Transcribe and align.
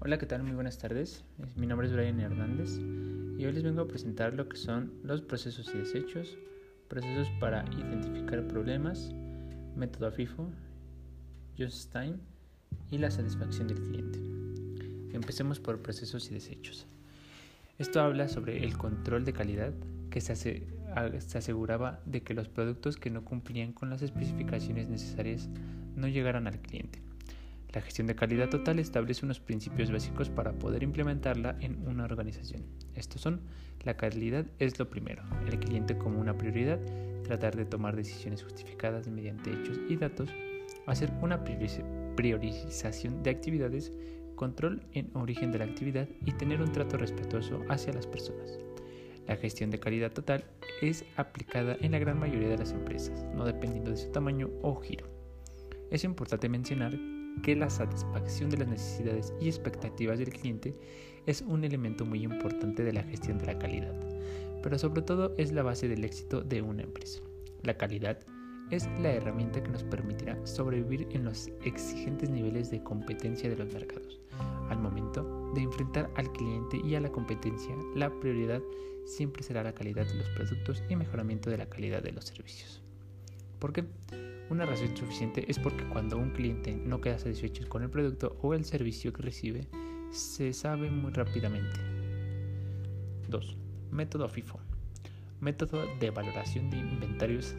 Hola, 0.00 0.16
¿qué 0.16 0.26
tal? 0.26 0.44
Muy 0.44 0.52
buenas 0.52 0.78
tardes. 0.78 1.24
Mi 1.56 1.66
nombre 1.66 1.88
es 1.88 1.92
Brian 1.92 2.20
Hernández 2.20 2.78
y 3.36 3.44
hoy 3.44 3.52
les 3.52 3.64
vengo 3.64 3.80
a 3.80 3.88
presentar 3.88 4.32
lo 4.32 4.48
que 4.48 4.56
son 4.56 4.92
los 5.02 5.22
procesos 5.22 5.68
y 5.74 5.78
desechos, 5.78 6.38
procesos 6.86 7.28
para 7.40 7.64
identificar 7.74 8.46
problemas, 8.46 9.10
método 9.74 10.12
FIFO, 10.12 10.52
Just 11.58 11.90
Time 11.92 12.14
y 12.92 12.98
la 12.98 13.10
satisfacción 13.10 13.66
del 13.66 13.80
cliente. 13.80 14.20
Empecemos 15.16 15.58
por 15.58 15.82
procesos 15.82 16.30
y 16.30 16.34
desechos. 16.34 16.86
Esto 17.78 18.00
habla 18.00 18.28
sobre 18.28 18.62
el 18.62 18.78
control 18.78 19.24
de 19.24 19.32
calidad 19.32 19.72
que 20.10 20.20
se, 20.20 20.36
se 20.36 21.38
aseguraba 21.38 22.00
de 22.06 22.22
que 22.22 22.34
los 22.34 22.48
productos 22.48 22.98
que 22.98 23.10
no 23.10 23.24
cumplían 23.24 23.72
con 23.72 23.90
las 23.90 24.02
especificaciones 24.02 24.88
necesarias 24.88 25.48
no 25.96 26.06
llegaran 26.06 26.46
al 26.46 26.60
cliente. 26.60 27.07
La 27.74 27.82
gestión 27.82 28.06
de 28.06 28.14
calidad 28.14 28.48
total 28.48 28.78
establece 28.78 29.26
unos 29.26 29.40
principios 29.40 29.92
básicos 29.92 30.30
para 30.30 30.52
poder 30.52 30.82
implementarla 30.82 31.56
en 31.60 31.86
una 31.86 32.04
organización. 32.04 32.62
Estos 32.94 33.20
son, 33.20 33.42
la 33.84 33.96
calidad 33.96 34.46
es 34.58 34.78
lo 34.78 34.88
primero, 34.88 35.22
el 35.46 35.58
cliente 35.58 35.98
como 35.98 36.18
una 36.18 36.36
prioridad, 36.36 36.80
tratar 37.24 37.56
de 37.56 37.66
tomar 37.66 37.94
decisiones 37.94 38.42
justificadas 38.42 39.08
mediante 39.08 39.52
hechos 39.52 39.78
y 39.88 39.96
datos, 39.96 40.30
hacer 40.86 41.12
una 41.20 41.44
priorización 41.44 43.22
de 43.22 43.30
actividades, 43.30 43.92
control 44.34 44.82
en 44.92 45.10
origen 45.14 45.52
de 45.52 45.58
la 45.58 45.66
actividad 45.66 46.08
y 46.24 46.32
tener 46.32 46.62
un 46.62 46.72
trato 46.72 46.96
respetuoso 46.96 47.62
hacia 47.68 47.92
las 47.92 48.06
personas. 48.06 48.58
La 49.26 49.36
gestión 49.36 49.70
de 49.70 49.78
calidad 49.78 50.10
total 50.10 50.42
es 50.80 51.04
aplicada 51.16 51.76
en 51.82 51.92
la 51.92 51.98
gran 51.98 52.18
mayoría 52.18 52.48
de 52.48 52.56
las 52.56 52.72
empresas, 52.72 53.26
no 53.34 53.44
dependiendo 53.44 53.90
de 53.90 53.98
su 53.98 54.10
tamaño 54.10 54.48
o 54.62 54.80
giro. 54.80 55.06
Es 55.90 56.04
importante 56.04 56.48
mencionar 56.48 56.98
que 57.42 57.56
la 57.56 57.70
satisfacción 57.70 58.50
de 58.50 58.58
las 58.58 58.68
necesidades 58.68 59.32
y 59.40 59.48
expectativas 59.48 60.18
del 60.18 60.30
cliente 60.30 60.74
es 61.26 61.42
un 61.42 61.64
elemento 61.64 62.04
muy 62.04 62.22
importante 62.22 62.84
de 62.84 62.92
la 62.92 63.02
gestión 63.02 63.38
de 63.38 63.46
la 63.46 63.58
calidad, 63.58 63.94
pero 64.62 64.78
sobre 64.78 65.02
todo 65.02 65.34
es 65.36 65.52
la 65.52 65.62
base 65.62 65.88
del 65.88 66.04
éxito 66.04 66.42
de 66.42 66.62
una 66.62 66.82
empresa. 66.82 67.20
La 67.62 67.76
calidad 67.76 68.18
es 68.70 68.88
la 69.00 69.12
herramienta 69.12 69.62
que 69.62 69.70
nos 69.70 69.82
permitirá 69.84 70.38
sobrevivir 70.46 71.08
en 71.12 71.24
los 71.24 71.48
exigentes 71.64 72.30
niveles 72.30 72.70
de 72.70 72.82
competencia 72.82 73.48
de 73.48 73.56
los 73.56 73.72
mercados. 73.72 74.20
Al 74.68 74.78
momento 74.78 75.50
de 75.54 75.62
enfrentar 75.62 76.10
al 76.16 76.30
cliente 76.32 76.78
y 76.84 76.94
a 76.94 77.00
la 77.00 77.10
competencia, 77.10 77.74
la 77.94 78.10
prioridad 78.20 78.62
siempre 79.04 79.42
será 79.42 79.62
la 79.62 79.72
calidad 79.72 80.06
de 80.06 80.14
los 80.14 80.28
productos 80.30 80.82
y 80.88 80.96
mejoramiento 80.96 81.50
de 81.50 81.58
la 81.58 81.68
calidad 81.68 82.02
de 82.02 82.12
los 82.12 82.26
servicios. 82.26 82.82
¿Por 83.58 83.72
qué? 83.72 83.84
Una 84.50 84.64
razón 84.64 84.96
suficiente 84.96 85.44
es 85.46 85.58
porque 85.58 85.84
cuando 85.84 86.16
un 86.16 86.30
cliente 86.30 86.74
no 86.74 87.02
queda 87.02 87.18
satisfecho 87.18 87.68
con 87.68 87.82
el 87.82 87.90
producto 87.90 88.38
o 88.40 88.54
el 88.54 88.64
servicio 88.64 89.12
que 89.12 89.22
recibe, 89.22 89.68
se 90.10 90.54
sabe 90.54 90.90
muy 90.90 91.12
rápidamente. 91.12 91.78
2. 93.28 93.56
Método 93.90 94.26
FIFO. 94.26 94.58
Método 95.40 95.84
de 96.00 96.10
valoración 96.10 96.70
de 96.70 96.78
inventarios 96.78 97.54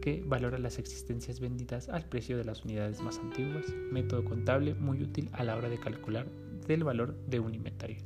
que 0.00 0.22
valora 0.24 0.58
las 0.58 0.78
existencias 0.78 1.40
vendidas 1.40 1.88
al 1.88 2.04
precio 2.04 2.38
de 2.38 2.44
las 2.44 2.64
unidades 2.64 3.00
más 3.00 3.18
antiguas. 3.18 3.66
Método 3.90 4.24
contable 4.24 4.74
muy 4.74 5.02
útil 5.02 5.28
a 5.32 5.42
la 5.42 5.56
hora 5.56 5.68
de 5.68 5.80
calcular 5.80 6.28
del 6.68 6.84
valor 6.84 7.16
de 7.26 7.40
un 7.40 7.54
inventario. 7.54 7.98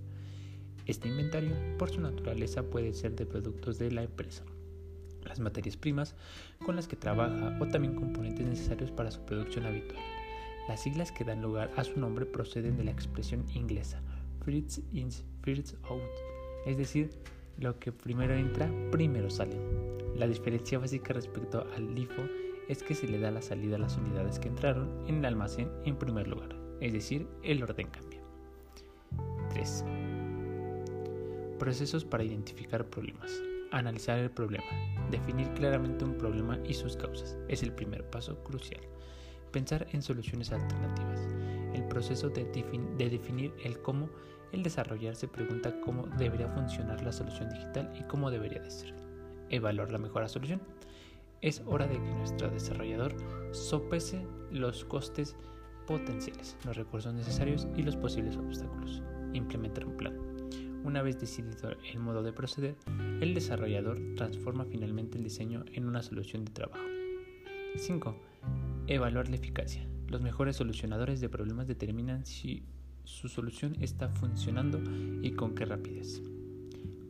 Este 0.86 1.08
inventario, 1.08 1.54
por 1.76 1.90
su 1.90 2.00
naturaleza, 2.00 2.62
puede 2.62 2.94
ser 2.94 3.14
de 3.16 3.26
productos 3.26 3.78
de 3.78 3.90
la 3.90 4.02
empresa 4.02 4.44
las 5.28 5.40
materias 5.40 5.76
primas 5.76 6.14
con 6.64 6.76
las 6.76 6.88
que 6.88 6.96
trabaja 6.96 7.56
o 7.60 7.68
también 7.68 7.94
componentes 7.94 8.46
necesarios 8.46 8.90
para 8.90 9.10
su 9.10 9.20
producción 9.24 9.66
habitual. 9.66 10.02
Las 10.68 10.82
siglas 10.82 11.12
que 11.12 11.24
dan 11.24 11.42
lugar 11.42 11.70
a 11.76 11.84
su 11.84 11.98
nombre 11.98 12.26
proceden 12.26 12.76
de 12.76 12.84
la 12.84 12.90
expresión 12.90 13.44
inglesa 13.54 14.02
first 14.48 14.78
in, 14.92 15.10
first 15.42 15.74
out, 15.90 16.02
es 16.66 16.78
decir, 16.78 17.10
lo 17.58 17.78
que 17.78 17.92
primero 17.92 18.34
entra, 18.34 18.70
primero 18.90 19.28
sale. 19.28 19.56
La 20.16 20.26
diferencia 20.26 20.78
básica 20.78 21.12
respecto 21.12 21.66
al 21.76 21.94
LIFO 21.94 22.22
es 22.68 22.82
que 22.82 22.94
se 22.94 23.08
le 23.08 23.18
da 23.18 23.30
la 23.30 23.42
salida 23.42 23.76
a 23.76 23.78
las 23.78 23.96
unidades 23.96 24.38
que 24.38 24.48
entraron 24.48 25.06
en 25.06 25.18
el 25.18 25.24
almacén 25.26 25.70
en 25.84 25.96
primer 25.96 26.28
lugar, 26.28 26.56
es 26.80 26.92
decir, 26.92 27.26
el 27.42 27.62
orden 27.62 27.88
cambia. 27.88 28.20
3. 29.50 29.84
Procesos 31.58 32.04
para 32.04 32.24
identificar 32.24 32.86
problemas. 32.86 33.47
Analizar 33.70 34.18
el 34.18 34.30
problema. 34.30 34.64
Definir 35.10 35.52
claramente 35.52 36.04
un 36.04 36.16
problema 36.16 36.58
y 36.64 36.72
sus 36.72 36.96
causas 36.96 37.36
es 37.48 37.62
el 37.62 37.72
primer 37.72 38.08
paso 38.08 38.42
crucial. 38.42 38.80
Pensar 39.52 39.86
en 39.92 40.00
soluciones 40.00 40.52
alternativas. 40.52 41.28
El 41.74 41.84
proceso 41.84 42.30
de, 42.30 42.44
definir 42.96 43.52
el 43.64 43.80
cómo, 43.82 44.08
el 44.52 44.62
desarrollar 44.62 45.16
se 45.16 45.28
pregunta 45.28 45.80
cómo 45.82 46.06
debería 46.18 46.48
funcionar 46.48 47.02
la 47.02 47.12
solución 47.12 47.50
digital 47.50 47.92
y 47.98 48.04
cómo 48.04 48.30
debería 48.30 48.62
de 48.62 48.70
ser. 48.70 48.94
Evaluar 49.50 49.90
la 49.90 49.98
mejor 49.98 50.26
solución. 50.28 50.62
Es 51.42 51.62
hora 51.66 51.86
de 51.86 51.94
que 51.94 52.14
nuestro 52.14 52.50
desarrollador 52.50 53.14
sopese 53.52 54.26
los 54.50 54.84
costes 54.86 55.36
potenciales, 55.86 56.56
los 56.64 56.76
recursos 56.76 57.12
necesarios 57.12 57.68
y 57.76 57.82
los 57.82 57.96
posibles 57.96 58.36
obstáculos. 58.36 59.02
Implementar 59.34 59.84
un 59.84 59.96
plan. 59.96 60.27
Una 60.84 61.02
vez 61.02 61.18
decidido 61.18 61.70
el 61.92 61.98
modo 61.98 62.22
de 62.22 62.32
proceder, 62.32 62.76
el 63.20 63.34
desarrollador 63.34 63.98
transforma 64.16 64.64
finalmente 64.64 65.18
el 65.18 65.24
diseño 65.24 65.64
en 65.72 65.86
una 65.86 66.02
solución 66.02 66.44
de 66.44 66.52
trabajo. 66.52 66.82
5. 67.76 68.16
Evaluar 68.86 69.28
la 69.28 69.36
eficacia. 69.36 69.86
Los 70.06 70.22
mejores 70.22 70.56
solucionadores 70.56 71.20
de 71.20 71.28
problemas 71.28 71.66
determinan 71.66 72.24
si 72.24 72.64
su 73.04 73.28
solución 73.28 73.76
está 73.80 74.08
funcionando 74.08 74.80
y 75.22 75.32
con 75.32 75.54
qué 75.54 75.64
rapidez. 75.64 76.22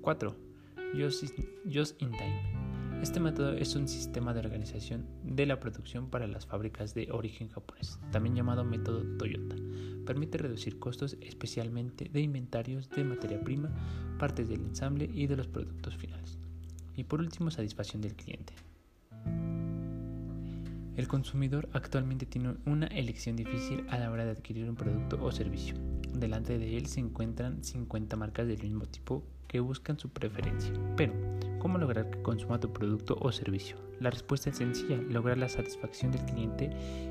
4. 0.01 0.35
Just 0.95 2.01
in 2.03 2.11
Time. 2.11 2.69
Este 3.03 3.21
método 3.21 3.53
es 3.53 3.77
un 3.77 3.87
sistema 3.87 4.35
de 4.35 4.41
organización 4.41 5.07
de 5.23 5.47
la 5.47 5.61
producción 5.61 6.11
para 6.11 6.27
las 6.27 6.47
fábricas 6.47 6.95
de 6.95 7.09
origen 7.13 7.49
japonés, 7.49 8.01
también 8.11 8.35
llamado 8.35 8.65
método 8.65 9.05
Toyota. 9.19 9.55
Permite 10.09 10.39
reducir 10.39 10.79
costos 10.79 11.19
especialmente 11.21 12.09
de 12.11 12.23
inventarios 12.23 12.89
de 12.89 13.05
materia 13.05 13.39
prima, 13.45 13.69
partes 14.19 14.49
del 14.49 14.63
ensamble 14.63 15.05
y 15.13 15.27
de 15.27 15.37
los 15.37 15.49
productos 15.49 15.99
finales. 15.99 16.39
Y 16.97 17.05
por 17.05 17.21
último, 17.21 17.51
satisfacción 17.51 18.01
del 18.01 18.15
cliente. 18.15 18.55
El 20.97 21.09
consumidor 21.09 21.69
actualmente 21.75 22.25
tiene 22.25 22.55
una 22.65 22.87
elección 22.87 23.37
difícil 23.37 23.85
a 23.91 23.99
la 23.99 24.11
hora 24.11 24.25
de 24.25 24.31
adquirir 24.31 24.71
un 24.71 24.77
producto 24.77 25.23
o 25.23 25.31
servicio. 25.31 25.75
Delante 26.15 26.57
de 26.57 26.79
él 26.79 26.87
se 26.87 27.01
encuentran 27.01 27.63
50 27.63 28.17
marcas 28.17 28.49
del 28.49 28.63
mismo 28.63 28.87
tipo 28.87 29.23
que 29.47 29.61
buscan 29.61 29.99
su 29.99 30.09
preferencia. 30.09 30.73
Pero, 30.97 31.13
¿cómo 31.59 31.77
lograr 31.77 32.09
que 32.09 32.23
consuma 32.23 32.61
tu 32.61 32.73
producto 32.73 33.19
o 33.21 33.31
servicio? 33.31 33.77
La 34.01 34.09
respuesta 34.09 34.49
es 34.49 34.57
sencilla, 34.57 34.97
lograr 34.97 35.37
la 35.37 35.51
satisfacción 35.51 36.13
del 36.13 36.25
cliente 36.25 36.71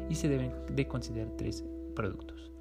y 0.10 0.16
se 0.16 0.30
deben 0.30 0.52
de 0.74 0.88
considerar 0.88 1.32
tres 1.38 1.64
productos. 1.96 2.57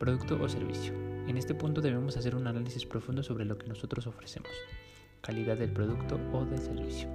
Producto 0.00 0.38
o 0.42 0.48
servicio. 0.48 0.94
En 1.28 1.36
este 1.36 1.54
punto 1.54 1.82
debemos 1.82 2.16
hacer 2.16 2.34
un 2.34 2.46
análisis 2.46 2.86
profundo 2.86 3.22
sobre 3.22 3.44
lo 3.44 3.58
que 3.58 3.66
nosotros 3.66 4.06
ofrecemos. 4.06 4.48
Calidad 5.20 5.58
del 5.58 5.74
producto 5.74 6.18
o 6.32 6.46
del 6.46 6.58
servicio. 6.58 7.06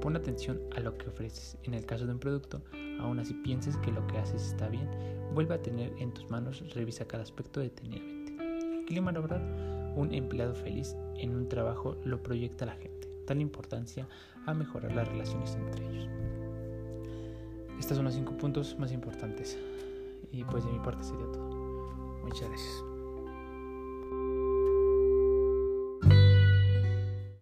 Pon 0.00 0.16
atención 0.16 0.60
a 0.74 0.80
lo 0.80 0.98
que 0.98 1.08
ofreces. 1.08 1.56
En 1.62 1.72
el 1.74 1.86
caso 1.86 2.04
de 2.04 2.10
un 2.10 2.18
producto, 2.18 2.62
aun 2.98 3.20
así 3.20 3.32
pienses 3.32 3.76
que 3.76 3.92
lo 3.92 4.04
que 4.08 4.18
haces 4.18 4.44
está 4.44 4.68
bien, 4.68 4.90
vuelve 5.34 5.54
a 5.54 5.62
tener 5.62 5.92
en 6.00 6.12
tus 6.12 6.28
manos, 6.28 6.64
revisa 6.74 7.06
cada 7.06 7.22
aspecto 7.22 7.60
detenidamente. 7.60 8.34
Clima 8.88 9.12
laboral. 9.12 9.94
Un 9.94 10.12
empleado 10.12 10.56
feliz 10.56 10.96
en 11.18 11.32
un 11.32 11.48
trabajo 11.48 11.96
lo 12.04 12.24
proyecta 12.24 12.66
la 12.66 12.74
gente. 12.74 13.08
Tal 13.24 13.40
importancia 13.40 14.08
a 14.46 14.52
mejorar 14.52 14.96
las 14.96 15.06
relaciones 15.06 15.54
entre 15.54 15.88
ellos. 15.88 16.08
Estos 17.78 17.96
son 17.96 18.04
los 18.06 18.14
cinco 18.14 18.36
puntos 18.36 18.76
más 18.80 18.90
importantes. 18.90 19.56
Y 20.32 20.42
pues 20.42 20.64
de 20.64 20.72
mi 20.72 20.80
parte 20.80 21.04
sería 21.04 21.26
todo. 21.26 21.55
Muchas 22.26 22.48
gracias. 22.48 22.95